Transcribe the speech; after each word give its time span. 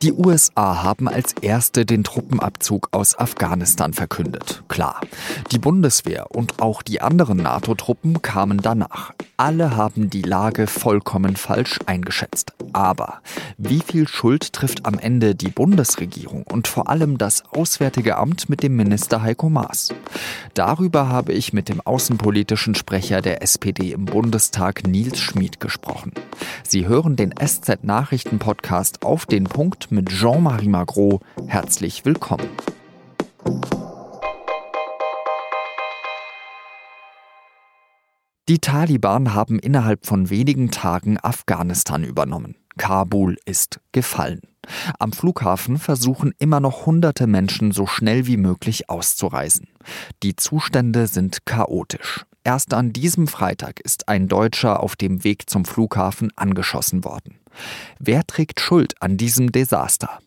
Die 0.00 0.12
USA 0.12 0.84
haben 0.84 1.08
als 1.08 1.32
erste 1.40 1.84
den 1.84 2.04
Truppenabzug 2.04 2.86
aus 2.92 3.18
Afghanistan 3.18 3.92
verkündet. 3.92 4.62
Klar, 4.68 5.00
die 5.50 5.58
Bundeswehr 5.58 6.30
und 6.30 6.62
auch 6.62 6.82
die 6.82 7.00
anderen 7.00 7.38
NATO-Truppen 7.38 8.22
kamen 8.22 8.58
danach. 8.58 9.12
Alle 9.36 9.74
haben 9.76 10.08
die 10.08 10.22
Lage 10.22 10.68
vollkommen 10.68 11.34
falsch 11.34 11.80
eingeschätzt. 11.86 12.52
Aber 12.72 13.22
wie 13.56 13.80
viel 13.80 14.06
Schuld 14.06 14.52
trifft 14.52 14.86
am 14.86 15.00
Ende 15.00 15.34
die 15.34 15.50
Bundesregierung 15.50 16.44
und 16.44 16.68
vor 16.68 16.88
allem 16.88 17.18
das 17.18 17.42
Auswärtige 17.50 18.18
Amt 18.18 18.48
mit 18.48 18.62
dem 18.62 18.76
Minister 18.76 19.22
Heiko 19.22 19.48
Maas? 19.48 19.94
Darüber 20.54 21.08
habe 21.08 21.32
ich 21.32 21.52
mit 21.52 21.68
dem 21.68 21.80
außenpolitischen 21.80 22.76
Sprecher 22.76 23.20
der 23.20 23.42
SPD 23.42 23.92
im 23.92 24.04
Bundestag 24.04 24.86
Nils 24.86 25.18
Schmid 25.18 25.58
gesprochen. 25.58 26.12
Sie 26.62 26.86
hören 26.86 27.16
den 27.16 27.34
SZ-Nachrichten-Podcast 27.36 29.02
auf 29.04 29.26
den 29.26 29.44
Punkt 29.44 29.87
mit 29.90 30.08
Jean-Marie 30.08 30.68
Magro. 30.68 31.20
Herzlich 31.46 32.04
willkommen. 32.04 32.48
Die 38.48 38.60
Taliban 38.60 39.34
haben 39.34 39.58
innerhalb 39.58 40.06
von 40.06 40.30
wenigen 40.30 40.70
Tagen 40.70 41.18
Afghanistan 41.22 42.02
übernommen. 42.02 42.56
Kabul 42.78 43.36
ist 43.44 43.80
gefallen. 43.92 44.40
Am 44.98 45.12
Flughafen 45.12 45.78
versuchen 45.78 46.32
immer 46.38 46.60
noch 46.60 46.86
hunderte 46.86 47.26
Menschen 47.26 47.72
so 47.72 47.86
schnell 47.86 48.26
wie 48.26 48.36
möglich 48.36 48.88
auszureisen. 48.88 49.68
Die 50.22 50.36
Zustände 50.36 51.06
sind 51.06 51.44
chaotisch. 51.44 52.24
Erst 52.44 52.72
an 52.72 52.94
diesem 52.94 53.26
Freitag 53.26 53.80
ist 53.80 54.08
ein 54.08 54.28
Deutscher 54.28 54.82
auf 54.82 54.96
dem 54.96 55.24
Weg 55.24 55.50
zum 55.50 55.66
Flughafen 55.66 56.32
angeschossen 56.36 57.04
worden. 57.04 57.38
Wer 57.98 58.26
trägt 58.26 58.60
Schuld 58.60 58.94
an 59.00 59.16
diesem 59.16 59.52
Desaster? 59.52 60.18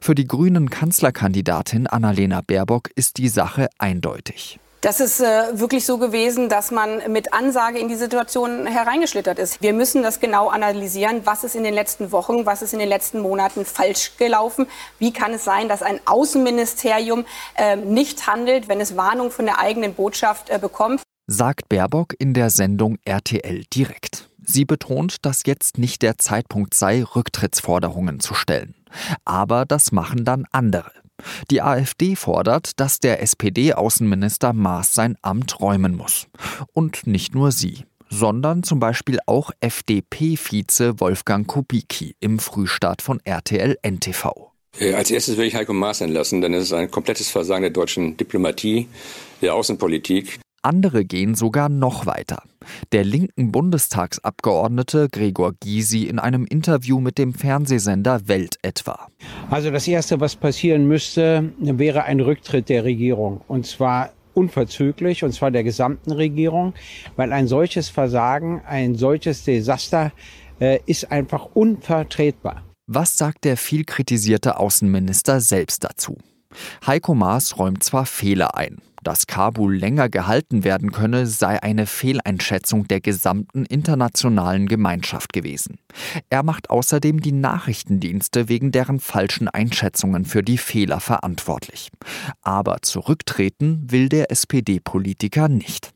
Für 0.00 0.14
die 0.14 0.26
grünen 0.26 0.70
Kanzlerkandidatin 0.70 1.86
Annalena 1.86 2.40
Baerbock 2.40 2.90
ist 2.94 3.18
die 3.18 3.28
Sache 3.28 3.68
eindeutig. 3.78 4.58
Das 4.80 4.98
ist 4.98 5.20
äh, 5.20 5.58
wirklich 5.60 5.84
so 5.84 5.98
gewesen, 5.98 6.48
dass 6.48 6.70
man 6.70 7.12
mit 7.12 7.34
Ansage 7.34 7.78
in 7.78 7.88
die 7.88 7.96
Situation 7.96 8.66
hereingeschlittert 8.66 9.38
ist. 9.38 9.60
Wir 9.60 9.74
müssen 9.74 10.02
das 10.02 10.20
genau 10.20 10.48
analysieren. 10.48 11.20
Was 11.24 11.44
ist 11.44 11.54
in 11.54 11.64
den 11.64 11.74
letzten 11.74 12.12
Wochen, 12.12 12.46
was 12.46 12.62
ist 12.62 12.72
in 12.72 12.78
den 12.78 12.88
letzten 12.88 13.20
Monaten 13.20 13.66
falsch 13.66 14.12
gelaufen? 14.16 14.66
Wie 14.98 15.12
kann 15.12 15.34
es 15.34 15.44
sein, 15.44 15.68
dass 15.68 15.82
ein 15.82 16.00
Außenministerium 16.06 17.26
äh, 17.56 17.76
nicht 17.76 18.26
handelt, 18.26 18.68
wenn 18.68 18.80
es 18.80 18.96
Warnung 18.96 19.30
von 19.30 19.44
der 19.44 19.58
eigenen 19.58 19.92
Botschaft 19.92 20.48
äh, 20.48 20.58
bekommt? 20.58 21.02
Sagt 21.32 21.68
Baerbock 21.68 22.16
in 22.18 22.34
der 22.34 22.50
Sendung 22.50 22.98
RTL 23.04 23.62
direkt. 23.72 24.28
Sie 24.44 24.64
betont, 24.64 25.24
dass 25.24 25.42
jetzt 25.46 25.78
nicht 25.78 26.02
der 26.02 26.18
Zeitpunkt 26.18 26.74
sei, 26.74 27.04
Rücktrittsforderungen 27.04 28.18
zu 28.18 28.34
stellen. 28.34 28.74
Aber 29.24 29.64
das 29.64 29.92
machen 29.92 30.24
dann 30.24 30.44
andere. 30.50 30.90
Die 31.48 31.62
AfD 31.62 32.16
fordert, 32.16 32.80
dass 32.80 32.98
der 32.98 33.22
SPD-Außenminister 33.22 34.52
Maas 34.52 34.92
sein 34.92 35.16
Amt 35.22 35.60
räumen 35.60 35.94
muss. 35.94 36.26
Und 36.72 37.06
nicht 37.06 37.32
nur 37.32 37.52
sie, 37.52 37.84
sondern 38.08 38.64
zum 38.64 38.80
Beispiel 38.80 39.20
auch 39.26 39.52
FDP-Vize 39.60 40.98
Wolfgang 40.98 41.46
Kubicki 41.46 42.16
im 42.18 42.40
Frühstart 42.40 43.02
von 43.02 43.20
RTL 43.22 43.78
NTV. 43.82 44.50
Äh, 44.80 44.94
als 44.94 45.12
erstes 45.12 45.36
will 45.36 45.46
ich 45.46 45.54
Heiko 45.54 45.74
Maas 45.74 46.00
entlassen, 46.00 46.40
denn 46.40 46.54
es 46.54 46.64
ist 46.64 46.72
ein 46.72 46.90
komplettes 46.90 47.30
Versagen 47.30 47.62
der 47.62 47.70
deutschen 47.70 48.16
Diplomatie, 48.16 48.88
der 49.40 49.54
Außenpolitik. 49.54 50.40
Andere 50.62 51.04
gehen 51.04 51.34
sogar 51.34 51.68
noch 51.68 52.06
weiter. 52.06 52.42
Der 52.92 53.04
linken 53.04 53.50
Bundestagsabgeordnete 53.50 55.08
Gregor 55.10 55.54
Gysi 55.58 56.04
in 56.04 56.18
einem 56.18 56.44
Interview 56.44 57.00
mit 57.00 57.16
dem 57.16 57.32
Fernsehsender 57.32 58.28
Welt 58.28 58.56
etwa. 58.62 59.08
Also 59.48 59.70
das 59.70 59.88
Erste, 59.88 60.20
was 60.20 60.36
passieren 60.36 60.86
müsste, 60.86 61.52
wäre 61.58 62.04
ein 62.04 62.20
Rücktritt 62.20 62.68
der 62.68 62.84
Regierung. 62.84 63.40
Und 63.48 63.66
zwar 63.66 64.10
unverzüglich, 64.34 65.24
und 65.24 65.32
zwar 65.32 65.50
der 65.50 65.64
gesamten 65.64 66.12
Regierung, 66.12 66.74
weil 67.16 67.32
ein 67.32 67.46
solches 67.46 67.88
Versagen, 67.88 68.62
ein 68.66 68.94
solches 68.94 69.44
Desaster 69.44 70.12
äh, 70.60 70.78
ist 70.86 71.10
einfach 71.10 71.46
unvertretbar. 71.54 72.62
Was 72.86 73.16
sagt 73.16 73.44
der 73.44 73.56
viel 73.56 73.84
kritisierte 73.84 74.58
Außenminister 74.58 75.40
selbst 75.40 75.84
dazu? 75.84 76.18
Heiko 76.86 77.14
Maas 77.14 77.58
räumt 77.58 77.84
zwar 77.84 78.06
Fehler 78.06 78.56
ein, 78.56 78.78
dass 79.02 79.26
Kabul 79.26 79.76
länger 79.76 80.08
gehalten 80.08 80.64
werden 80.64 80.92
könne, 80.92 81.26
sei 81.26 81.62
eine 81.62 81.86
Fehleinschätzung 81.86 82.88
der 82.88 83.00
gesamten 83.00 83.64
internationalen 83.64 84.66
Gemeinschaft 84.66 85.32
gewesen. 85.32 85.78
Er 86.28 86.42
macht 86.42 86.70
außerdem 86.70 87.20
die 87.20 87.32
Nachrichtendienste 87.32 88.48
wegen 88.48 88.72
deren 88.72 89.00
falschen 89.00 89.48
Einschätzungen 89.48 90.24
für 90.24 90.42
die 90.42 90.58
Fehler 90.58 91.00
verantwortlich. 91.00 91.90
Aber 92.42 92.82
zurücktreten 92.82 93.86
will 93.90 94.08
der 94.08 94.30
SPD-Politiker 94.30 95.48
nicht. 95.48 95.92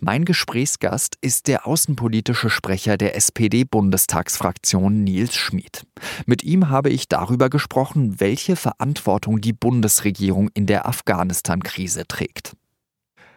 Mein 0.00 0.24
Gesprächsgast 0.24 1.16
ist 1.20 1.48
der 1.48 1.66
außenpolitische 1.66 2.50
Sprecher 2.50 2.96
der 2.96 3.16
SPD-Bundestagsfraktion 3.16 5.04
Nils 5.04 5.36
Schmid. 5.36 5.86
Mit 6.26 6.42
ihm 6.42 6.68
habe 6.68 6.90
ich 6.90 7.08
darüber 7.08 7.50
gesprochen, 7.50 8.20
welche 8.20 8.56
Verantwortung 8.56 9.40
die 9.40 9.52
Bundesregierung 9.52 10.50
in 10.54 10.66
der 10.66 10.86
Afghanistan-Krise 10.86 12.06
trägt. 12.06 12.54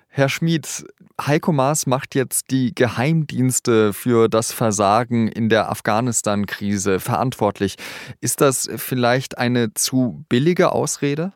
Herr 0.07 0.29
Schmid, 0.29 0.85
Heiko 1.19 1.51
Maas 1.51 1.87
macht 1.87 2.15
jetzt 2.15 2.49
die 2.49 2.73
Geheimdienste 2.73 3.91
für 3.91 4.29
das 4.29 4.53
Versagen 4.53 5.27
in 5.27 5.49
der 5.49 5.69
Afghanistan-Krise 5.69 7.01
verantwortlich. 7.01 7.75
Ist 8.21 8.39
das 8.39 8.69
vielleicht 8.77 9.37
eine 9.37 9.73
zu 9.73 10.23
billige 10.29 10.71
Ausrede? 10.71 11.33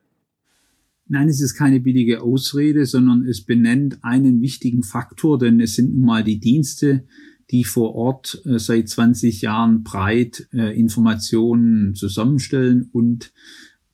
Nein, 1.12 1.28
es 1.28 1.42
ist 1.42 1.56
keine 1.56 1.80
billige 1.80 2.22
Ausrede, 2.22 2.86
sondern 2.86 3.26
es 3.26 3.42
benennt 3.42 3.98
einen 4.04 4.42
wichtigen 4.42 4.84
Faktor, 4.84 5.40
denn 5.40 5.60
es 5.60 5.76
sind 5.76 5.96
nun 5.96 6.06
mal 6.06 6.24
die 6.24 6.40
Dienste, 6.40 7.04
die 7.50 7.64
vor 7.64 7.96
Ort 7.96 8.40
äh, 8.46 8.60
seit 8.60 8.90
20 8.90 9.42
Jahren 9.42 9.84
breit 9.84 10.48
äh, 10.54 10.80
Informationen 10.80 11.96
zusammenstellen 11.96 12.90
und 12.92 13.34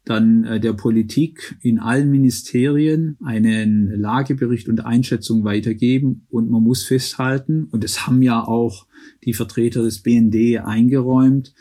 dann 0.04 0.44
äh, 0.44 0.60
der 0.60 0.74
Politik 0.74 1.58
in 1.62 1.80
allen 1.80 2.12
Ministerien 2.12 3.18
einen 3.24 3.90
Lagebericht 3.90 4.68
und 4.68 4.86
Einschätzung 4.86 5.46
weitergeben. 5.46 6.28
Und 6.30 6.50
man 6.52 6.64
muss 6.64 6.84
festhalten, 6.84 7.70
und 7.72 7.86
das 7.86 8.06
haben 8.06 8.22
ja 8.22 8.44
auch 8.44 8.88
die 9.24 9.34
Vertreter 9.34 9.84
des 9.84 10.02
BND 10.02 10.60
eingeräumt, 10.66 11.54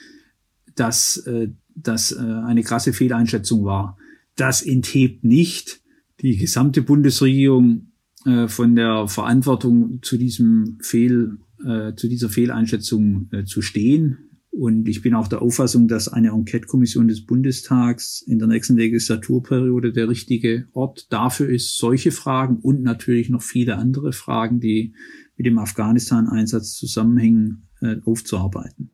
dass 0.74 1.16
äh, 1.28 1.48
das 1.76 2.10
äh, 2.10 2.18
eine 2.18 2.64
krasse 2.64 2.92
Fehleinschätzung 2.92 3.64
war. 3.64 3.96
Das 4.36 4.62
enthebt 4.62 5.24
nicht 5.24 5.80
die 6.20 6.36
gesamte 6.36 6.82
Bundesregierung 6.82 7.92
äh, 8.24 8.48
von 8.48 8.74
der 8.74 9.08
Verantwortung 9.08 10.00
zu 10.02 10.16
diesem 10.16 10.78
Fehl, 10.80 11.38
äh, 11.64 11.94
zu 11.94 12.08
dieser 12.08 12.28
Fehleinschätzung 12.28 13.28
äh, 13.32 13.44
zu 13.44 13.62
stehen. 13.62 14.18
Und 14.50 14.88
ich 14.88 15.02
bin 15.02 15.14
auch 15.14 15.26
der 15.26 15.42
Auffassung, 15.42 15.88
dass 15.88 16.06
eine 16.06 16.28
Enquete-Kommission 16.28 17.08
des 17.08 17.26
Bundestags 17.26 18.22
in 18.22 18.38
der 18.38 18.46
nächsten 18.46 18.76
Legislaturperiode 18.76 19.92
der 19.92 20.08
richtige 20.08 20.68
Ort 20.72 21.12
dafür 21.12 21.48
ist, 21.48 21.76
solche 21.76 22.12
Fragen 22.12 22.58
und 22.58 22.82
natürlich 22.82 23.30
noch 23.30 23.42
viele 23.42 23.76
andere 23.76 24.12
Fragen, 24.12 24.60
die 24.60 24.94
mit 25.36 25.46
dem 25.46 25.58
Afghanistan-Einsatz 25.58 26.74
zusammenhängen, 26.74 27.66
äh, 27.80 27.96
aufzuarbeiten. 28.04 28.93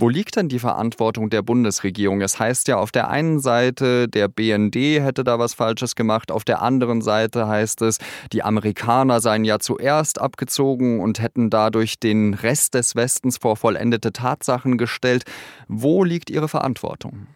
Wo 0.00 0.08
liegt 0.08 0.36
denn 0.36 0.48
die 0.48 0.60
Verantwortung 0.60 1.28
der 1.28 1.42
Bundesregierung? 1.42 2.20
Es 2.20 2.38
heißt 2.38 2.68
ja 2.68 2.76
auf 2.76 2.92
der 2.92 3.08
einen 3.08 3.40
Seite, 3.40 4.06
der 4.06 4.28
BND 4.28 4.76
hätte 4.76 5.24
da 5.24 5.40
was 5.40 5.54
Falsches 5.54 5.96
gemacht, 5.96 6.30
auf 6.30 6.44
der 6.44 6.62
anderen 6.62 7.02
Seite 7.02 7.48
heißt 7.48 7.82
es, 7.82 7.98
die 8.32 8.44
Amerikaner 8.44 9.20
seien 9.20 9.44
ja 9.44 9.58
zuerst 9.58 10.20
abgezogen 10.20 11.00
und 11.00 11.20
hätten 11.20 11.50
dadurch 11.50 11.98
den 11.98 12.34
Rest 12.34 12.74
des 12.74 12.94
Westens 12.94 13.38
vor 13.38 13.56
vollendete 13.56 14.12
Tatsachen 14.12 14.78
gestellt. 14.78 15.24
Wo 15.66 16.04
liegt 16.04 16.30
Ihre 16.30 16.46
Verantwortung? 16.46 17.26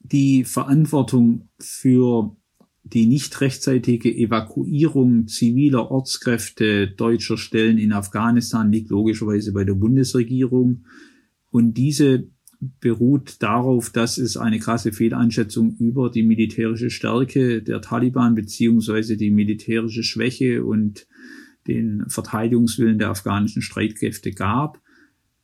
Die 0.00 0.44
Verantwortung 0.44 1.48
für 1.60 2.34
die 2.82 3.06
nicht 3.06 3.38
rechtzeitige 3.42 4.10
Evakuierung 4.10 5.26
ziviler 5.26 5.90
Ortskräfte 5.90 6.88
deutscher 6.88 7.36
Stellen 7.36 7.76
in 7.76 7.92
Afghanistan 7.92 8.72
liegt 8.72 8.88
logischerweise 8.88 9.52
bei 9.52 9.64
der 9.64 9.74
Bundesregierung. 9.74 10.84
Und 11.56 11.72
diese 11.72 12.28
beruht 12.82 13.42
darauf, 13.42 13.88
dass 13.88 14.18
es 14.18 14.36
eine 14.36 14.58
krasse 14.58 14.92
Fehleinschätzung 14.92 15.74
über 15.78 16.10
die 16.10 16.22
militärische 16.22 16.90
Stärke 16.90 17.62
der 17.62 17.80
Taliban 17.80 18.34
beziehungsweise 18.34 19.16
die 19.16 19.30
militärische 19.30 20.02
Schwäche 20.02 20.66
und 20.66 21.06
den 21.66 22.04
Verteidigungswillen 22.08 22.98
der 22.98 23.08
afghanischen 23.08 23.62
Streitkräfte 23.62 24.32
gab. 24.32 24.82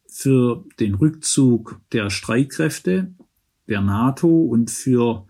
Für 0.06 0.66
den 0.80 0.96
Rückzug 0.96 1.80
der 1.92 2.10
Streitkräfte 2.10 3.14
der 3.66 3.80
NATO 3.80 4.28
und 4.28 4.70
für 4.70 5.26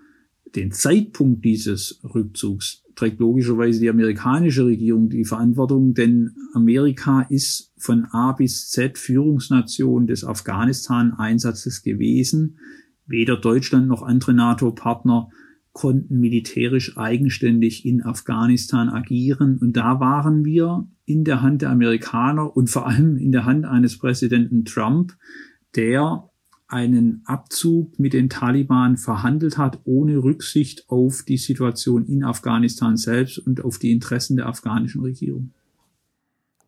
den 0.56 0.73
Zeitpunkt 0.73 1.44
dieses 1.44 2.00
Rückzugs 2.02 2.81
trägt 2.94 3.21
logischerweise 3.21 3.81
die 3.81 3.91
amerikanische 3.91 4.67
Regierung 4.67 5.09
die 5.09 5.25
Verantwortung, 5.25 5.94
denn 5.94 6.35
Amerika 6.55 7.23
ist 7.23 7.73
von 7.77 8.06
A 8.11 8.33
bis 8.33 8.71
Z 8.71 8.99
Führungsnation 8.99 10.06
des 10.06 10.25
Afghanistan-Einsatzes 10.25 11.83
gewesen. 11.83 12.59
weder 13.05 13.37
Deutschland 13.37 13.89
noch 13.89 14.03
andere 14.03 14.33
NATO-Partner 14.33 15.29
konnten 15.73 16.21
militärisch 16.21 16.97
eigenständig 16.97 17.85
in 17.85 18.03
Afghanistan 18.03 18.89
agieren. 18.89 19.59
Und 19.59 19.77
da 19.77 20.00
waren 20.00 20.44
wir 20.44 20.87
in 21.05 21.25
der 21.25 21.43
Hand 21.43 21.62
der 21.62 21.71
Amerikaner 21.71 22.56
und 22.56 22.71
vor 22.71 22.87
allem 22.87 23.17
in 23.17 23.33
der 23.33 23.44
Hand 23.44 23.65
eines 23.65 23.99
Präsidenten 23.99 24.65
Trump, 24.65 25.15
der 25.75 26.29
einen 26.73 27.23
Abzug 27.27 27.99
mit 27.99 28.15
den 28.15 28.31
Taliban 28.31 28.97
verhandelt 28.97 29.59
hat, 29.59 29.81
ohne 29.85 30.23
Rücksicht 30.23 30.89
auf 30.89 31.23
die 31.23 31.37
Situation 31.37 32.07
in 32.07 32.25
Afghanistan 32.25 32.97
selbst 32.97 33.39
und 33.39 33.63
auf 33.65 33.79
die 33.79 33.93
Interessen 33.93 34.37
der 34.37 34.47
afghanischen 34.47 35.03
Regierung. 35.03 35.53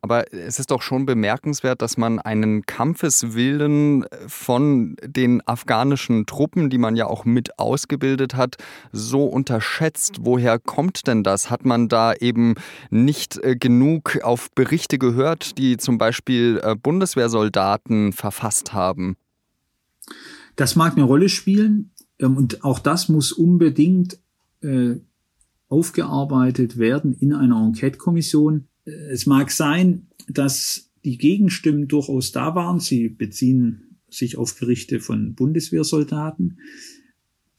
Aber 0.05 0.31
es 0.35 0.59
ist 0.59 0.71
doch 0.71 0.83
schon 0.83 1.07
bemerkenswert, 1.07 1.81
dass 1.81 1.97
man 1.97 2.19
einen 2.19 2.67
Kampfeswillen 2.67 4.05
von 4.27 4.97
den 5.03 5.41
afghanischen 5.49 6.27
Truppen, 6.27 6.69
die 6.69 6.77
man 6.77 6.95
ja 6.95 7.07
auch 7.07 7.25
mit 7.25 7.59
ausgebildet 7.59 8.35
hat, 8.35 8.57
so 8.93 9.25
unterschätzt. 9.25 10.19
Woher 10.21 10.59
kommt 10.59 11.07
denn 11.07 11.23
das? 11.23 11.49
Hat 11.49 11.65
man 11.65 11.89
da 11.89 12.13
eben 12.13 12.57
nicht 12.91 13.43
äh, 13.43 13.57
genug 13.57 14.19
auf 14.23 14.51
Berichte 14.55 14.99
gehört, 14.99 15.57
die 15.57 15.79
zum 15.79 15.97
Beispiel 15.97 16.61
äh, 16.63 16.75
Bundeswehrsoldaten 16.75 18.13
verfasst 18.13 18.75
haben? 18.75 19.17
Das 20.57 20.77
mag 20.77 20.95
eine 20.95 21.05
Rolle 21.05 21.29
spielen 21.29 21.93
ähm, 22.19 22.37
und 22.37 22.65
auch 22.65 22.79
das 22.79 23.09
muss 23.09 23.33
unbedingt 23.33 24.19
äh, 24.61 24.97
aufgearbeitet 25.69 26.79
werden 26.79 27.15
in 27.15 27.33
einer 27.33 27.65
Enquete-Kommission 27.65 28.69
es 28.85 29.27
mag 29.27 29.51
sein, 29.51 30.09
dass 30.29 30.91
die 31.05 31.19
Gegenstimmen 31.19 31.89
durchaus 31.89 32.33
da 32.33 32.55
waren. 32.55 32.81
Sie 32.81 33.09
beziehen 33.09 33.99
sich 34.09 34.37
auf 34.37 34.59
Berichte 34.59 35.01
von 35.01 35.35
Bundeswehrsoldaten, 35.35 36.59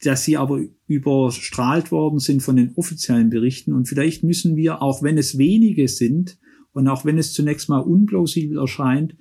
dass 0.02 0.24
sie 0.24 0.36
aber 0.36 0.62
überstrahlt 0.86 1.90
worden 1.90 2.18
sind 2.18 2.42
von 2.42 2.56
den 2.56 2.72
offiziellen 2.76 3.30
Berichten. 3.30 3.72
Und 3.72 3.88
vielleicht 3.88 4.22
müssen 4.22 4.56
wir, 4.56 4.82
auch 4.82 5.02
wenn 5.02 5.18
es 5.18 5.38
wenige 5.38 5.88
sind 5.88 6.38
und 6.72 6.88
auch 6.88 7.04
wenn 7.04 7.18
es 7.18 7.32
zunächst 7.32 7.68
mal 7.68 7.80
unplausibel 7.80 8.58
erscheint, 8.58 9.16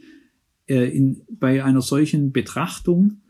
äh, 0.67 0.95
in, 0.95 1.21
bei 1.29 1.63
einer 1.63 1.81
solchen 1.81 2.31
Betrachtung 2.31 3.21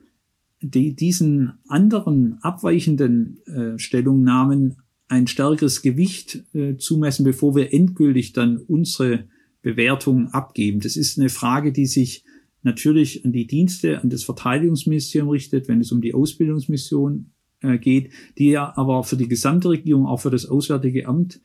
die, 0.70 0.96
diesen 0.96 1.54
anderen 1.68 2.40
abweichenden 2.42 3.40
äh, 3.46 3.80
Stellungnahmen 3.80 4.78
ein 5.08 5.28
stärkeres 5.28 5.82
Gewicht 5.82 6.44
äh, 6.54 6.78
zumessen, 6.78 7.24
bevor 7.24 7.56
wir 7.56 7.74
endgültig 7.74 8.34
dann 8.34 8.58
unsere 8.58 9.26
Bewertung 9.62 10.30
abgeben. 10.30 10.80
Das 10.80 10.96
ist 10.96 11.20
eine 11.20 11.30
Frage, 11.30 11.72
die 11.72 11.86
sich 11.86 12.24
natürlich 12.64 13.24
an 13.24 13.32
die 13.32 13.46
Dienste, 13.46 14.02
an 14.02 14.10
das 14.10 14.24
Verteidigungsministerium 14.24 15.30
richtet, 15.30 15.68
wenn 15.68 15.82
es 15.82 15.92
um 15.92 16.02
die 16.02 16.14
Ausbildungsmission 16.14 17.32
äh, 17.62 17.78
geht, 17.78 18.12
die 18.38 18.50
ja 18.50 18.76
aber 18.76 19.04
für 19.04 19.18
die 19.18 19.28
gesamte 19.28 19.70
Regierung, 19.70 20.08
auch 20.08 20.22
für 20.22 20.32
das 20.32 20.48
Auswärtige 20.48 21.08
Amt 21.08 21.42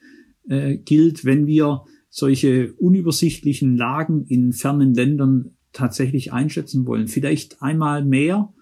äh, 0.48 0.78
gilt, 0.78 1.24
wenn 1.24 1.46
wir 1.46 1.84
solche 2.08 2.72
unübersichtlichen 2.74 3.76
Lagen 3.76 4.24
in 4.24 4.52
fernen 4.52 4.94
Ländern 4.94 5.56
tatsächlich 5.72 6.32
einschätzen 6.32 6.86
wollen. 6.86 7.06
Vielleicht 7.06 7.62
einmal 7.62 8.04
mehr 8.04 8.52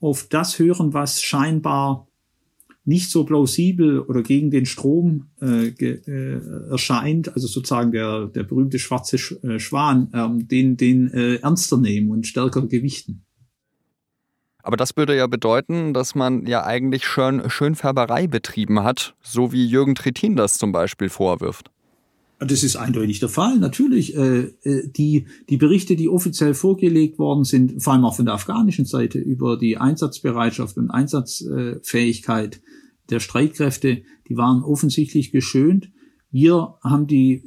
auf 0.00 0.26
das 0.28 0.58
hören, 0.58 0.92
was 0.92 1.22
scheinbar 1.22 2.08
nicht 2.84 3.10
so 3.10 3.24
plausibel 3.24 4.00
oder 4.00 4.22
gegen 4.22 4.50
den 4.50 4.66
Strom 4.66 5.28
äh, 5.40 5.68
äh, 5.68 6.40
erscheint, 6.70 7.32
also 7.34 7.46
sozusagen 7.46 7.92
der, 7.92 8.26
der 8.26 8.42
berühmte 8.42 8.78
schwarze 8.78 9.16
Sch 9.16 9.32
äh, 9.42 9.58
Schwan, 9.58 10.10
ähm, 10.12 10.46
den, 10.46 10.76
den 10.76 11.10
äh, 11.12 11.36
ernster 11.36 11.78
nehmen 11.78 12.10
und 12.10 12.26
stärker 12.26 12.66
gewichten. 12.66 13.24
Aber 14.62 14.76
das 14.76 14.96
würde 14.96 15.16
ja 15.16 15.26
bedeuten, 15.26 15.92
dass 15.92 16.14
man 16.14 16.46
ja 16.46 16.64
eigentlich 16.64 17.06
schön 17.06 17.48
Schönfärberei 17.50 18.26
betrieben 18.26 18.82
hat, 18.82 19.14
so 19.20 19.52
wie 19.52 19.66
Jürgen 19.66 19.94
Trittin 19.94 20.36
das 20.36 20.54
zum 20.54 20.72
Beispiel 20.72 21.10
vorwirft. 21.10 21.70
Das 22.40 22.64
ist 22.64 22.76
eindeutig 22.76 23.20
der 23.20 23.28
Fall. 23.28 23.58
Natürlich, 23.58 24.16
äh, 24.16 24.52
äh, 24.62 24.88
die, 24.88 25.26
die 25.48 25.56
Berichte, 25.56 25.96
die 25.96 26.08
offiziell 26.08 26.54
vorgelegt 26.54 27.18
worden 27.18 27.44
sind, 27.44 27.82
vor 27.82 27.92
allem 27.92 28.04
auch 28.04 28.16
von 28.16 28.24
der 28.24 28.34
afghanischen 28.34 28.84
Seite 28.84 29.18
über 29.18 29.56
die 29.56 29.76
Einsatzbereitschaft 29.76 30.76
und 30.76 30.90
Einsatzfähigkeit 30.90 32.60
der 33.10 33.20
Streitkräfte, 33.20 34.02
die 34.28 34.36
waren 34.36 34.62
offensichtlich 34.62 35.30
geschönt. 35.30 35.90
Wir 36.30 36.74
haben 36.82 37.06
die 37.06 37.44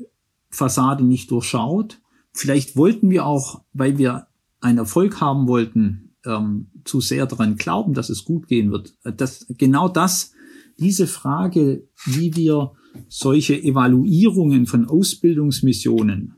Fassade 0.50 1.04
nicht 1.04 1.32
durchschaut. 1.32 2.00
Vielleicht 2.32 2.78
wollten 2.78 3.10
wir 3.10 3.26
auch, 3.26 3.64
weil 3.74 3.98
wir 3.98 4.28
einen 4.62 4.78
Erfolg 4.78 5.20
haben 5.20 5.48
wollten, 5.48 6.16
ähm, 6.26 6.68
zu 6.86 7.02
sehr 7.02 7.26
daran 7.26 7.58
glauben, 7.58 7.94
dass 7.94 8.10
es 8.10 8.24
gut 8.24 8.48
gehen 8.48 8.72
wird. 8.72 8.96
Das, 9.04 9.46
genau 9.50 9.90
das, 9.90 10.32
diese 10.80 11.08
Frage, 11.08 11.88
wie 12.06 12.36
wir 12.36 12.74
solche 13.10 13.62
Evaluierungen 13.62 14.66
von 14.66 14.86
Ausbildungsmissionen 14.86 16.36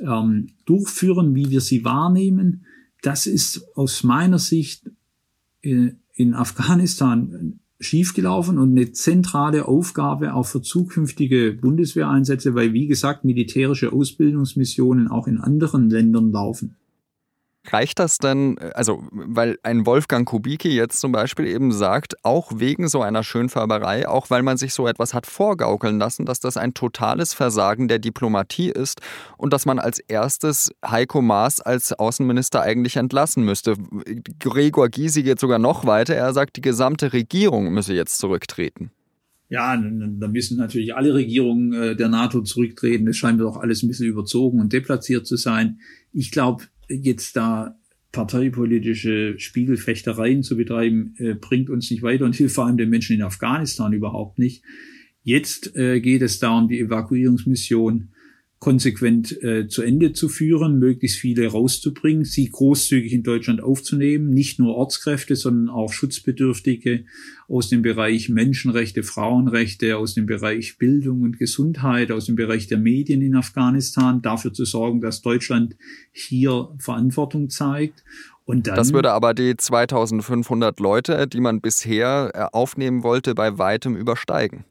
ähm, 0.00 0.48
durchführen, 0.64 1.34
wie 1.34 1.50
wir 1.50 1.60
sie 1.60 1.84
wahrnehmen, 1.84 2.64
das 3.02 3.26
ist 3.26 3.64
aus 3.76 4.02
meiner 4.02 4.38
Sicht 4.38 4.90
äh, 5.62 5.90
in 6.14 6.34
Afghanistan 6.34 7.60
schiefgelaufen 7.78 8.58
und 8.58 8.70
eine 8.70 8.92
zentrale 8.92 9.68
Aufgabe 9.68 10.34
auch 10.34 10.46
für 10.46 10.62
zukünftige 10.62 11.52
Bundeswehreinsätze, 11.52 12.54
weil 12.54 12.72
wie 12.72 12.86
gesagt 12.86 13.24
militärische 13.24 13.92
Ausbildungsmissionen 13.92 15.08
auch 15.08 15.26
in 15.26 15.38
anderen 15.38 15.90
Ländern 15.90 16.32
laufen. 16.32 16.76
Reicht 17.70 17.98
das 17.98 18.18
denn, 18.18 18.58
also 18.74 19.02
weil 19.10 19.58
ein 19.62 19.86
Wolfgang 19.86 20.28
Kubicki 20.28 20.68
jetzt 20.68 21.00
zum 21.00 21.12
Beispiel 21.12 21.46
eben 21.46 21.72
sagt, 21.72 22.24
auch 22.24 22.52
wegen 22.56 22.88
so 22.88 23.02
einer 23.02 23.24
Schönfärberei, 23.24 24.08
auch 24.08 24.30
weil 24.30 24.42
man 24.42 24.56
sich 24.56 24.72
so 24.72 24.86
etwas 24.86 25.14
hat 25.14 25.26
vorgaukeln 25.26 25.98
lassen, 25.98 26.26
dass 26.26 26.40
das 26.40 26.56
ein 26.56 26.74
totales 26.74 27.34
Versagen 27.34 27.88
der 27.88 27.98
Diplomatie 27.98 28.70
ist 28.70 29.00
und 29.36 29.52
dass 29.52 29.66
man 29.66 29.78
als 29.78 29.98
erstes 29.98 30.70
Heiko 30.84 31.22
Maas 31.22 31.60
als 31.60 31.92
Außenminister 31.92 32.62
eigentlich 32.62 32.96
entlassen 32.96 33.44
müsste. 33.44 33.74
Gregor 34.38 34.88
Gysi 34.88 35.22
geht 35.22 35.40
sogar 35.40 35.58
noch 35.58 35.86
weiter, 35.86 36.14
er 36.14 36.32
sagt, 36.32 36.56
die 36.56 36.62
gesamte 36.62 37.12
Regierung 37.12 37.72
müsse 37.72 37.94
jetzt 37.94 38.18
zurücktreten. 38.18 38.90
Ja, 39.48 39.76
da 39.76 40.28
müssen 40.28 40.56
natürlich 40.58 40.96
alle 40.96 41.14
Regierungen 41.14 41.72
äh, 41.72 41.96
der 41.96 42.08
NATO 42.08 42.42
zurücktreten. 42.42 43.06
Das 43.06 43.16
scheint 43.16 43.38
mir 43.38 43.44
doch 43.44 43.56
alles 43.56 43.82
ein 43.82 43.88
bisschen 43.88 44.08
überzogen 44.08 44.60
und 44.60 44.72
deplatziert 44.72 45.24
zu 45.24 45.36
sein. 45.36 45.78
Ich 46.12 46.32
glaube, 46.32 46.64
jetzt 46.88 47.36
da 47.36 47.78
parteipolitische 48.12 49.38
Spiegelfechtereien 49.38 50.42
zu 50.42 50.56
betreiben, 50.56 51.14
äh, 51.18 51.34
bringt 51.34 51.68
uns 51.68 51.90
nicht 51.90 52.02
weiter 52.02 52.24
und 52.24 52.34
hilft 52.34 52.54
vor 52.54 52.66
allem 52.66 52.78
den 52.78 52.88
Menschen 52.88 53.16
in 53.16 53.22
Afghanistan 53.22 53.92
überhaupt 53.92 54.38
nicht. 54.38 54.62
Jetzt 55.22 55.76
äh, 55.76 56.00
geht 56.00 56.22
es 56.22 56.38
darum, 56.38 56.68
die 56.68 56.80
Evakuierungsmission 56.80 58.10
konsequent 58.58 59.42
äh, 59.42 59.68
zu 59.68 59.82
Ende 59.82 60.12
zu 60.12 60.28
führen, 60.28 60.78
möglichst 60.78 61.18
viele 61.18 61.46
rauszubringen, 61.46 62.24
sie 62.24 62.48
großzügig 62.48 63.12
in 63.12 63.22
Deutschland 63.22 63.62
aufzunehmen, 63.62 64.30
nicht 64.30 64.58
nur 64.58 64.74
Ortskräfte, 64.74 65.36
sondern 65.36 65.68
auch 65.68 65.92
Schutzbedürftige 65.92 67.04
aus 67.48 67.68
dem 67.68 67.82
Bereich 67.82 68.28
Menschenrechte, 68.30 69.02
Frauenrechte, 69.02 69.98
aus 69.98 70.14
dem 70.14 70.26
Bereich 70.26 70.78
Bildung 70.78 71.22
und 71.22 71.38
Gesundheit, 71.38 72.10
aus 72.10 72.26
dem 72.26 72.36
Bereich 72.36 72.66
der 72.66 72.78
Medien 72.78 73.20
in 73.20 73.36
Afghanistan, 73.36 74.22
dafür 74.22 74.52
zu 74.52 74.64
sorgen, 74.64 75.00
dass 75.00 75.20
Deutschland 75.20 75.76
hier 76.12 76.70
Verantwortung 76.78 77.50
zeigt. 77.50 78.04
Das 78.46 78.92
würde 78.92 79.10
aber 79.10 79.34
die 79.34 79.56
2500 79.56 80.78
Leute, 80.78 81.26
die 81.26 81.40
man 81.40 81.60
bisher 81.60 82.30
äh, 82.32 82.46
aufnehmen 82.52 83.02
wollte, 83.02 83.34
bei 83.34 83.58
weitem 83.58 83.96
übersteigen. 83.96 84.64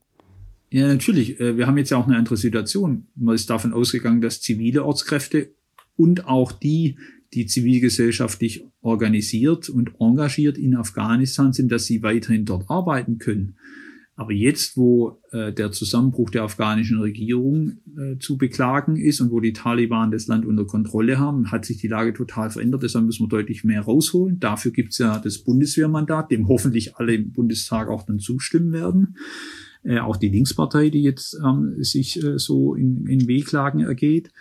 Ja, 0.70 0.88
natürlich. 0.88 1.40
Äh, 1.40 1.58
wir 1.58 1.68
haben 1.68 1.78
jetzt 1.78 1.92
ja 1.92 1.98
auch 1.98 2.08
eine 2.08 2.18
andere 2.18 2.38
Situation. 2.38 3.08
Man 3.16 3.36
ist 3.36 3.50
davon 3.50 3.74
ausgegangen, 3.74 4.22
dass 4.22 4.42
zivile 4.42 4.84
Ortskräfte 4.84 5.52
und 5.96 6.28
auch 6.28 6.52
die, 6.52 6.98
die 7.34 7.46
zivilgesellschaftlich 7.46 8.66
organisiert 8.82 9.70
und 9.70 9.92
engagiert 10.00 10.58
in 10.58 10.76
Afghanistan 10.76 11.54
sind, 11.54 11.72
dass 11.72 11.86
sie 11.86 12.04
weiterhin 12.04 12.46
dort 12.46 12.70
arbeiten 12.70 13.18
können. 13.18 13.56
Aber 14.18 14.32
jetzt, 14.32 14.78
wo 14.78 15.22
äh, 15.32 15.52
der 15.52 15.74
Zusammenbruch 15.74 16.30
der 16.30 16.44
afghanischen 16.44 17.00
Regierung 17.00 17.80
äh, 17.98 18.18
zu 18.18 18.38
beklagen 18.38 18.96
ist 18.96 19.20
und 19.20 19.30
wo 19.30 19.42
die 19.42 19.52
Taliban 19.52 20.10
das 20.10 20.28
Land 20.28 20.46
unter 20.46 20.66
Kontrolle 20.66 21.20
haben, 21.20 21.52
hat 21.52 21.66
sich 21.66 21.78
die 21.78 21.90
Lage 21.90 22.14
total 22.14 22.50
verändert. 22.50 22.84
Deshalb 22.84 23.06
müssen 23.06 23.24
wir 23.24 23.28
deutlich 23.28 23.66
mehr 23.66 23.82
rausholen. 23.82 24.40
Dafür 24.40 24.72
gibt 24.72 24.94
es 24.94 25.00
ja 25.00 25.20
das 25.20 25.40
Bundeswehrmandat, 25.40 26.32
dem 26.32 26.48
hoffentlich 26.48 26.96
alle 26.96 27.16
im 27.16 27.34
Bundestag 27.34 27.90
auch 27.90 28.04
dann 28.04 28.20
zustimmen 28.20 28.72
werden 28.72 29.16
äh, 29.86 30.00
auch 30.00 30.18
die 30.18 30.30
Linkspartei, 30.30 30.90
die 30.90 31.04
jetzt 31.04 31.38
ähm, 31.46 31.76
sich 31.84 32.22
äh, 32.22 32.40
so 32.40 32.74
in, 32.76 33.06
in 33.06 33.28
Wehklagen 33.28 33.82
ergeht. 33.82 34.32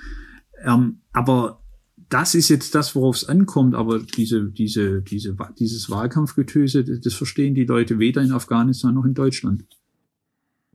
Ähm, 0.64 1.00
aber 1.12 1.60
das 2.08 2.34
ist 2.34 2.48
jetzt 2.48 2.74
das, 2.74 2.94
worauf 2.94 3.16
es 3.16 3.28
ankommt. 3.28 3.74
Aber 3.74 3.98
diese, 3.98 4.50
diese, 4.50 5.02
diese, 5.02 5.36
dieses 5.58 5.90
Wahlkampfgetöse, 5.90 6.84
das 6.84 7.14
verstehen 7.14 7.54
die 7.54 7.64
Leute 7.64 7.98
weder 7.98 8.22
in 8.22 8.32
Afghanistan 8.32 8.94
noch 8.94 9.04
in 9.04 9.14
Deutschland. 9.14 9.64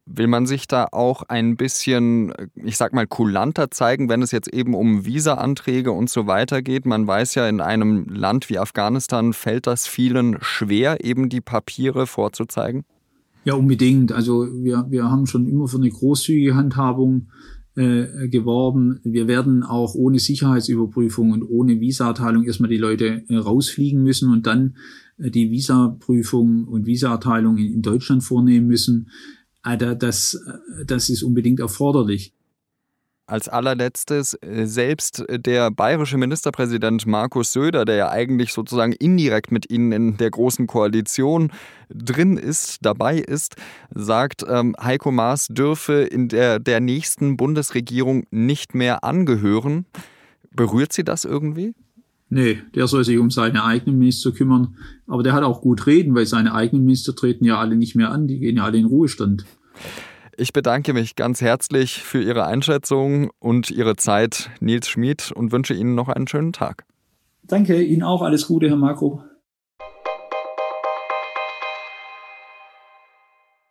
Will 0.06 0.28
man 0.28 0.48
sich 0.48 0.68
da 0.68 0.88
auch 0.92 1.22
ein 1.24 1.56
bisschen, 1.56 2.34
ich 2.56 2.78
sag 2.78 2.94
mal, 2.94 3.06
kulanter 3.06 3.70
zeigen, 3.70 4.10
wenn 4.10 4.24
es 4.24 4.32
jetzt 4.32 4.52
eben 4.52 4.74
um 4.74 5.06
Visa-Anträge 5.06 5.92
und 5.92 6.10
so 6.10 6.26
weiter 6.26 6.64
geht? 6.64 6.88
Man 6.88 7.06
weiß 7.06 7.36
ja, 7.36 7.48
in 7.48 7.62
einem 7.62 8.08
Land 8.08 8.50
wie 8.50 8.58
Afghanistan 8.58 9.34
fällt 9.34 9.68
das 9.68 9.88
vielen 9.88 10.38
schwer, 10.42 11.04
eben 11.04 11.30
die 11.30 11.42
Papiere 11.42 12.08
vorzuzeigen. 12.08 12.86
Ja, 13.46 13.54
unbedingt. 13.54 14.12
Also 14.12 14.48
wir, 14.64 14.86
wir 14.90 15.10
haben 15.10 15.26
schon 15.26 15.48
immer 15.48 15.68
für 15.68 15.78
eine 15.78 15.90
großzügige 15.90 16.56
Handhabung 16.56 17.28
äh, 17.76 18.28
geworben. 18.28 19.00
Wir 19.04 19.28
werden 19.28 19.64
auch 19.64 19.96
ohne 19.96 20.20
Sicherheitsüberprüfung 20.20 21.32
und 21.32 21.44
ohne 21.44 21.80
Visaerteilung 21.80 22.44
erstmal 22.44 22.70
die 22.70 22.78
Leute 22.78 23.24
äh, 23.30 23.38
rausfliegen 23.38 24.04
müssen 24.04 24.32
und 24.32 24.48
dann 24.48 24.76
äh, 25.18 25.32
die 25.32 25.52
Visaprüfung 25.52 26.68
und 26.68 26.86
Visaerteilung 26.86 27.58
in, 27.58 27.74
in 27.76 27.82
Deutschland 27.82 28.24
vornehmen 28.24 28.68
müssen. 28.68 29.10
Alter, 29.62 29.96
das, 29.96 30.42
das 30.86 31.10
ist 31.10 31.22
unbedingt 31.22 31.60
erforderlich. 31.60 32.34
Als 33.30 33.48
allerletztes, 33.48 34.34
äh, 34.42 34.66
selbst 34.66 35.24
der 35.30 35.70
bayerische 35.70 36.18
Ministerpräsident 36.18 37.06
Markus 37.06 37.54
Söder, 37.54 37.86
der 37.86 37.96
ja 37.96 38.10
eigentlich 38.10 38.54
sozusagen 38.54 38.92
indirekt 38.94 39.52
mit 39.52 39.70
Ihnen 39.70 39.92
in 39.92 40.18
der 40.18 40.32
großen 40.32 40.66
Koalition 40.66 41.52
drin 41.94 42.38
ist, 42.38 42.80
dabei 42.82 43.20
ist, 43.20 43.56
sagt, 43.94 44.44
ähm, 44.50 44.76
Heiko 44.82 45.12
Maas 45.12 45.46
dürfe 45.48 46.02
in 46.02 46.28
der, 46.28 46.58
der 46.58 46.80
nächsten 46.80 47.38
Bundesregierung 47.38 48.24
nicht 48.32 48.74
mehr 48.74 49.04
angehören. 49.04 49.86
Berührt 50.50 50.92
Sie 50.92 51.04
das 51.04 51.24
irgendwie? 51.24 51.76
Nee, 52.32 52.64
der 52.74 52.88
soll 52.88 53.04
sich 53.04 53.20
um 53.20 53.30
seine 53.30 53.64
eigenen 53.64 54.00
Minister 54.00 54.32
kümmern. 54.32 54.76
Aber 55.06 55.22
der 55.22 55.34
hat 55.34 55.44
auch 55.44 55.62
gut 55.62 55.86
reden, 55.86 56.16
weil 56.16 56.26
seine 56.26 56.56
eigenen 56.56 56.86
Minister 56.86 57.16
treten 57.16 57.46
ja 57.46 57.60
alle 57.60 57.76
nicht 57.76 57.96
mehr 57.96 58.10
an, 58.10 58.28
die 58.28 58.40
gehen 58.40 58.58
ja 58.58 58.64
alle 58.64 58.80
in 58.80 58.86
Ruhestand. 58.86 59.46
Ich 60.42 60.54
bedanke 60.54 60.94
mich 60.94 61.18
ganz 61.18 61.42
herzlich 61.42 62.02
für 62.02 62.24
Ihre 62.24 62.46
Einschätzung 62.46 63.30
und 63.40 63.72
Ihre 63.72 63.98
Zeit, 63.98 64.50
Nils 64.62 64.88
Schmid, 64.88 65.34
und 65.34 65.52
wünsche 65.52 65.74
Ihnen 65.74 65.96
noch 65.96 66.08
einen 66.08 66.30
schönen 66.30 66.54
Tag. 66.54 66.86
Danke, 67.44 67.82
Ihnen 67.84 68.04
auch 68.04 68.22
alles 68.22 68.48
Gute, 68.48 68.70
Herr 68.70 68.78
Marco. 68.78 69.22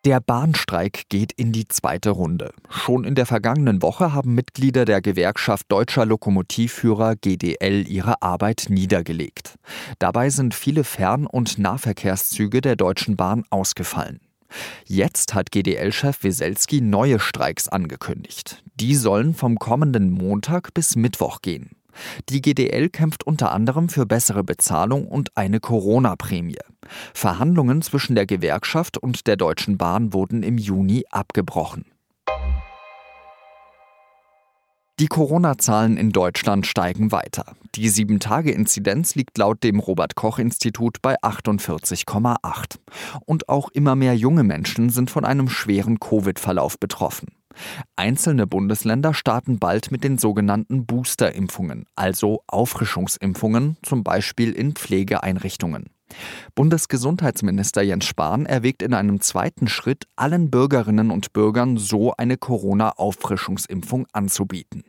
Der 0.05 0.21
Bahnstreik 0.21 1.05
geht 1.09 1.33
in 1.33 1.53
die 1.53 1.69
zweite 1.69 2.11
Runde. 2.11 2.53
Schon 2.69 3.05
in 3.05 3.15
der 3.15 3.25
vergangenen 3.25 3.81
Woche 3.81 4.13
haben 4.13 4.35
Mitglieder 4.35 4.85
der 4.85 5.01
Gewerkschaft 5.01 5.73
Deutscher 5.73 6.05
Lokomotivführer 6.05 7.17
GDL 7.17 7.89
ihre 7.89 8.21
Arbeit 8.21 8.67
niedergelegt. 8.69 9.55
Dabei 9.99 10.29
sind 10.29 10.55
viele 10.55 10.85
Fern- 10.85 11.27
und 11.27 11.59
Nahverkehrszüge 11.59 12.61
der 12.61 12.77
Deutschen 12.77 13.17
Bahn 13.17 13.45
ausgefallen. 13.49 14.21
Jetzt 14.85 15.35
hat 15.35 15.50
GDL-Chef 15.50 16.23
Weselski 16.23 16.81
neue 16.81 17.19
Streiks 17.19 17.69
angekündigt. 17.69 18.62
Die 18.75 18.95
sollen 18.95 19.35
vom 19.35 19.59
kommenden 19.59 20.11
Montag 20.11 20.75
bis 20.75 20.97
Mittwoch 20.97 21.43
gehen. 21.43 21.71
Die 22.28 22.40
GDL 22.40 22.88
kämpft 22.90 23.26
unter 23.26 23.52
anderem 23.52 23.88
für 23.88 24.07
bessere 24.07 24.45
Bezahlung 24.45 25.07
und 25.07 25.37
eine 25.37 25.61
Corona-Prämie. 25.61 26.59
Verhandlungen 27.12 27.83
zwischen 27.83 28.14
der 28.14 28.26
Gewerkschaft 28.26 28.99
und 28.99 29.26
der 29.26 29.37
Deutschen 29.37 29.78
Bahn 29.78 30.12
wurden 30.12 30.43
im 30.43 30.59
Juni 30.59 31.05
abgebrochen. 31.11 31.85
Die 35.00 35.07
Corona-Zahlen 35.07 35.97
in 35.97 36.11
Deutschland 36.11 36.67
steigen 36.67 37.12
weiter. 37.12 37.55
Die 37.76 37.88
7-Tage-Inzidenz 37.88 39.14
liegt 39.14 39.38
laut 39.38 39.62
dem 39.62 39.78
Robert-Koch-Institut 39.78 41.00
bei 41.02 41.14
48,8. 41.23 42.78
Und 43.25 43.49
auch 43.49 43.69
immer 43.69 43.95
mehr 43.95 44.17
junge 44.17 44.43
Menschen 44.43 44.90
sind 44.90 45.09
von 45.09 45.25
einem 45.25 45.49
schweren 45.49 46.00
Covid-Verlauf 46.00 46.81
betroffen. 46.81 47.28
Einzelne 47.95 48.49
Bundesländer 48.49 49.14
starten 49.14 49.61
bald 49.61 49.93
mit 49.93 50.02
den 50.02 50.19
sogenannten 50.19 50.85
Booster-Impfungen, 50.85 51.87
also 51.95 52.43
Auffrischungsimpfungen, 52.49 53.76
zum 53.83 54.02
Beispiel 54.02 54.50
in 54.50 54.73
Pflegeeinrichtungen. 54.73 55.90
Bundesgesundheitsminister 56.55 57.83
Jens 57.83 58.05
Spahn 58.05 58.47
erwägt 58.47 58.83
in 58.83 58.95
einem 58.95 59.21
zweiten 59.21 59.69
Schritt, 59.69 60.05
allen 60.17 60.50
Bürgerinnen 60.50 61.11
und 61.11 61.33
Bürgern 61.33 61.77
so 61.77 62.12
eine 62.17 62.37
Corona-Auffrischungsimpfung 62.37 64.07
anzubieten. 64.12 64.85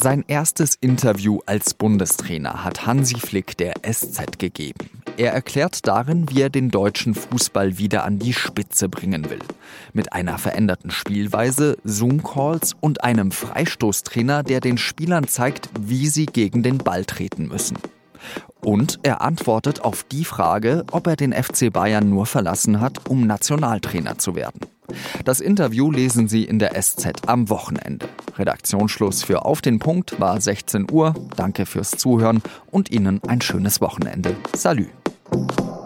Sein 0.00 0.24
erstes 0.28 0.76
Interview 0.76 1.40
als 1.46 1.74
Bundestrainer 1.74 2.62
hat 2.62 2.86
Hansi 2.86 3.18
Flick 3.18 3.56
der 3.56 3.74
SZ 3.82 4.38
gegeben. 4.38 5.02
Er 5.18 5.32
erklärt 5.32 5.88
darin, 5.88 6.30
wie 6.30 6.42
er 6.42 6.48
den 6.48 6.70
deutschen 6.70 7.12
Fußball 7.12 7.76
wieder 7.76 8.04
an 8.04 8.20
die 8.20 8.32
Spitze 8.32 8.88
bringen 8.88 9.28
will. 9.28 9.40
Mit 9.92 10.12
einer 10.12 10.38
veränderten 10.38 10.92
Spielweise, 10.92 11.76
Zoom-Calls 11.82 12.76
und 12.80 13.02
einem 13.02 13.32
Freistoßtrainer, 13.32 14.44
der 14.44 14.60
den 14.60 14.78
Spielern 14.78 15.26
zeigt, 15.26 15.70
wie 15.80 16.06
sie 16.06 16.26
gegen 16.26 16.62
den 16.62 16.78
Ball 16.78 17.04
treten 17.04 17.48
müssen. 17.48 17.78
Und 18.60 19.00
er 19.02 19.20
antwortet 19.20 19.80
auf 19.80 20.04
die 20.04 20.24
Frage, 20.24 20.84
ob 20.92 21.08
er 21.08 21.16
den 21.16 21.32
FC 21.32 21.72
Bayern 21.72 22.08
nur 22.08 22.26
verlassen 22.26 22.80
hat, 22.80 23.10
um 23.10 23.26
Nationaltrainer 23.26 24.18
zu 24.18 24.36
werden. 24.36 24.60
Das 25.24 25.40
Interview 25.40 25.90
lesen 25.90 26.28
Sie 26.28 26.44
in 26.44 26.60
der 26.60 26.80
SZ 26.80 27.26
am 27.26 27.50
Wochenende. 27.50 28.08
Redaktionsschluss 28.36 29.24
für 29.24 29.44
Auf 29.44 29.62
den 29.62 29.80
Punkt 29.80 30.20
war 30.20 30.40
16 30.40 30.86
Uhr. 30.92 31.12
Danke 31.36 31.66
fürs 31.66 31.90
Zuhören 31.90 32.40
und 32.70 32.92
Ihnen 32.92 33.20
ein 33.24 33.40
schönes 33.40 33.80
Wochenende. 33.80 34.36
Salü. 34.54 34.86
Thank 35.30 35.60
you. 35.60 35.77